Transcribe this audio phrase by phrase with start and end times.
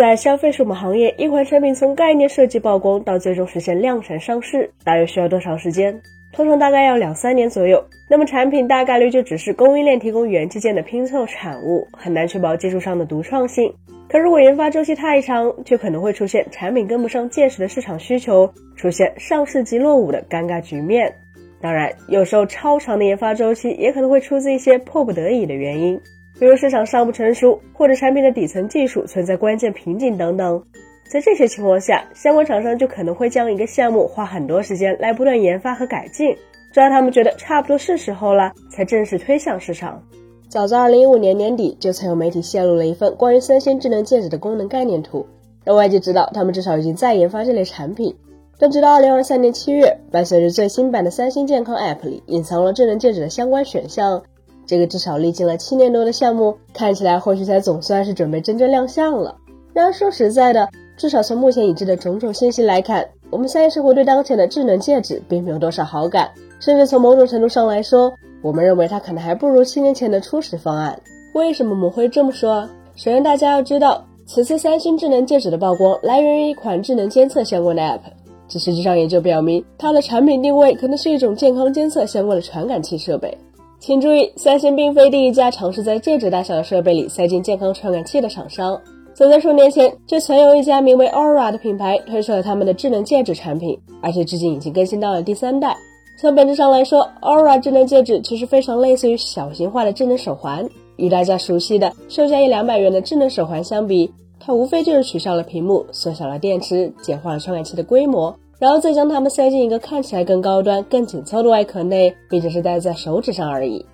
[0.00, 5.94] 在消费数码行业，一款产品从概念设计曝光到最终实现量产上市，大约需要多长时间？
[6.32, 7.84] 通常大概要两三年左右。
[8.08, 13.70] 那么产品大概率就只是供应链提供元器件的拼凑产物，很难确保技术上的独创性。
[14.08, 21.14] 可如果研发周期太长，就可能会出现产品跟不上届时的市场需求，出现上市即落伍的尴尬局面。
[21.60, 26.00] 当然，有时候超长的研发周期也可能会出自一些迫不得已的原因。
[26.40, 30.64] 比如市场尚不成熟，或者产品的底层技术存在关键瓶颈等等，
[31.06, 36.34] 在这些情况下，相关厂商就可能会将一个项目花很多时间来不断研发和改进，
[36.72, 40.02] 直到他们觉得差不多是时候了，才正式推向市场。
[40.48, 45.26] 早在2015年年底，就曾有媒体泄露了一份关于三星智能戒指的功能概念图，
[45.62, 48.16] 让外界知道他们至少已经在研发这类产品。
[48.58, 54.22] 但直到2023年7月，伴随着最新版的三星健康 App 里隐藏了智能戒指的相关选项。
[54.70, 59.36] 这个至少历经了七年多的项目，看起来或许才总算是准备真正亮相了。
[59.72, 68.12] 然而说实在的，至少从目前已知的种种信息来看，我们三叶生活对当前的智能戒指并没有多少好感，甚至从某种程度上来说，
[68.42, 70.96] 我们认为它可能还不如七年前的初始方案。
[71.34, 72.62] 为什么我们会这么说？
[72.94, 77.98] 首先，大家要知道，此次三星智能戒指的曝光来源于一款智能监测相关的 App，
[78.46, 83.36] 这实际上也就表明它的产品定位可能是一种健康监测相关的传感器设备。
[83.80, 88.78] 请注意，三星并非第一家尝试在戒指大小的设备里塞进健康传感器的厂商。
[89.14, 95.74] 早在数年前，就曾有一家名为 Aura 的品牌推出了他们的智能戒指产品，而且至今已经更新到了第三代。
[96.18, 100.68] 从本质上来说，Aura 智能戒指其实非常类似于小型化的智能手环。
[100.96, 108.36] 与大家熟悉的售价一两百元的智能手环相比，它无非就是取消了屏幕，缩小了电池，简化了传感器的规模。
[108.60, 113.84] 然后再将它们塞进一个看起来更高端、更紧凑的外壳内，并且是戴在手指上而已。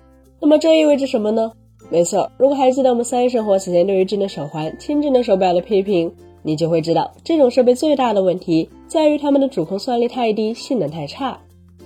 [0.41, 1.51] 那么这意味着什么呢？
[1.89, 6.11] 没错，如果还记得我们三一生活此前对于智能手环、轻智能手表的批评，
[6.43, 11.39] 你就会知道这种设备最大的问题在于它们的主控算力太低，性能太差，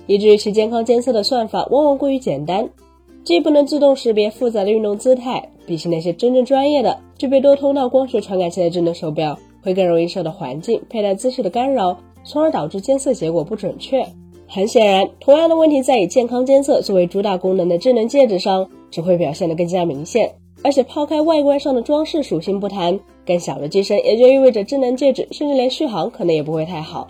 [0.08, 2.68] 以至于其健康监测的算法往往过于简单，
[3.22, 11.96] 既不能自动识别复杂的运动姿态，比起那些真正专业的、具备多通道光学传感器的智能手表，会更容易受到环境、佩戴姿势的干扰。
[12.24, 14.04] 从而导致监测结果不准确。
[14.46, 20.30] 很显然，同样的问题在以健康监测作为主打功能的智能戒指上只会表现得更加明显。
[20.64, 27.08] 而且抛开外观上的装饰属性不谈，更小的机身也就意味着智能戒指甚至连续航可能也不会太好。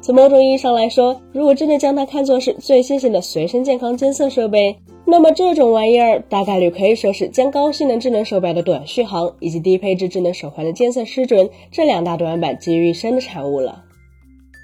[0.00, 13.82] 从某种意义上来说，如果真的将它看作是最新型的随身健康监测设备，那么这种玩意儿大概率可以说是将高性能智能手表的短续航以及低配置智能手环的监测失准这两大短板集于一身的产物了。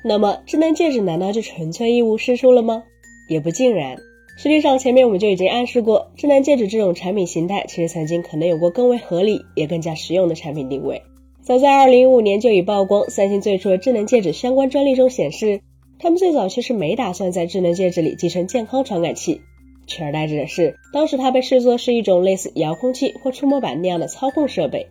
[0.04, 2.84] 那么，智能戒指难道就纯粹一无是处了吗？
[3.28, 3.96] 也不尽然。
[4.38, 11.02] 实际上，前面我们就已经暗示过，智能戒指这种产品形态其实曾经可能有过更为合理也更加实用的产品定位。
[11.42, 15.60] 早在2015年就已曝光，三星最初的智能戒指相关专利中显示，
[15.98, 19.40] 他们最早其实没打算在智能戒指里集成健康传感器，
[19.88, 24.86] 取而代之的是，当时它被视作是一种类似遥控器或触摸板那样的操控设备，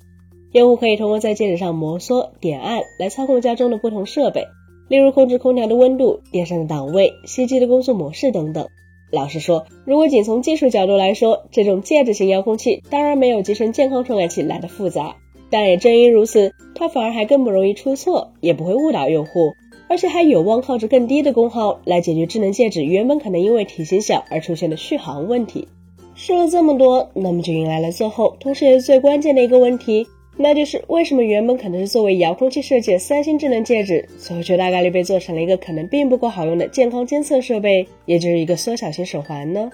[0.51, 4.43] 用户可以通过在戒指上摩挲、点按来操控家中的不同设备。
[4.87, 8.67] 例如控制空调的温度、电扇的档位、吸机的工作模式等等。
[9.11, 15.15] 老实说，如果仅从技术角度来说，这种戒指型遥控器当然没有集成健康传感器来的复杂，
[15.49, 19.53] 但也正因如此，它反而还更不容易出错，也不会误导用户，
[19.87, 25.67] 而且还有望靠着更低的功耗来解决智能戒指原本可能因为体型小而出现的续航问题。
[26.13, 30.05] 说了这么多，那么就迎来了最后，同时也是最关键的一个问题。
[30.37, 39.69] 那就是为什么原本可能是作为遥控器设计的三星智能戒指，最后却大概率被做成了一个可能并不够好用的健康监测设备，也就是一个缩小型手环呢？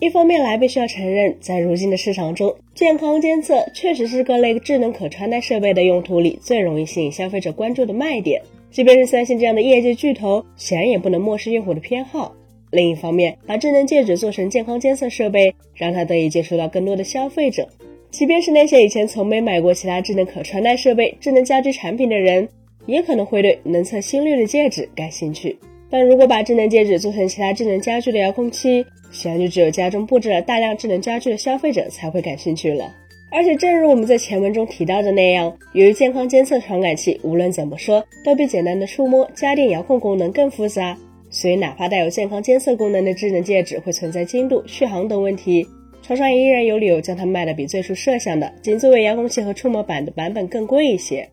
[0.00, 8.40] 一方面来，必须要承认，在如今的市场中，健康监测确实是各类智能可穿戴设备的用途里最容易吸引消费者关注的卖点。
[8.70, 12.34] 即便是三星这样的业界巨头，显然也不能漠视用户的偏好。
[12.70, 17.68] 另一方面，把智能戒指做成健康监测设备，让它得以接触到更多的消费者。
[18.10, 22.48] 即便是那些以前从没买过其他智能可穿戴设备、智能家居产品的人，
[22.86, 25.56] 也可能会对能测心率的戒指感兴趣。
[25.88, 32.92] 但如果把智能戒指做成其他智能家居的遥控器，显然就只有家中布置了大量智能家居的消费者才会感兴趣了。
[33.32, 40.98] 而且，正如我们在前文中提到的那样，由于健康监测传感器无论怎么说都比简单的触摸、家电遥控功能更复杂，
[41.30, 45.64] 所以哪怕带有健康监测功能的智能戒指会存在精度、续航等问题。
[46.02, 51.28] 厂商也依然有理由将它卖的比最初设想的仅作为遥控器和触摸板的版本更贵一些。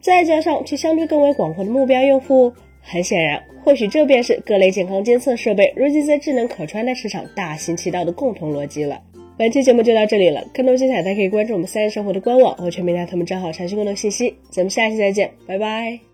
[0.00, 9.02] 再加上其相对更为广阔的目标用户，很显然，或许这便是各类健康监测设备如今在智能可穿戴市场大行其道的共同逻辑了。
[9.36, 14.34] 本期节目就到这里了，更多精彩大家可以关注我们三人生活的官网和全民大他们账号查询更多信息。
[14.50, 16.09] 咱们下期再见，拜拜。